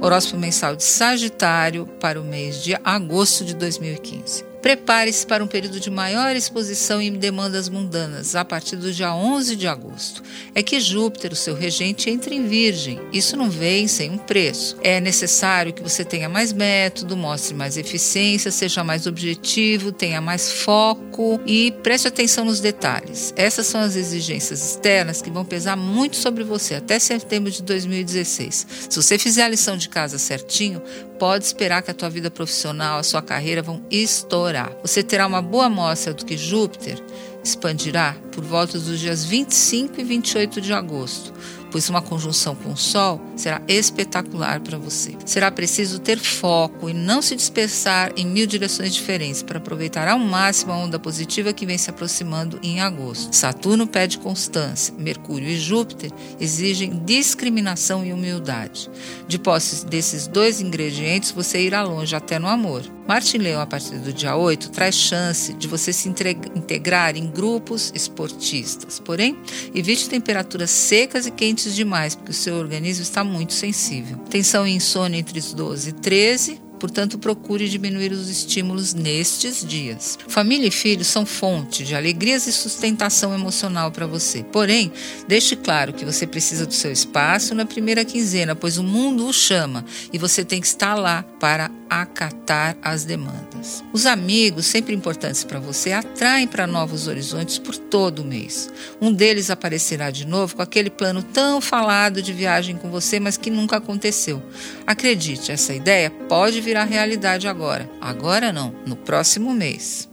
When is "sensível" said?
73.52-74.18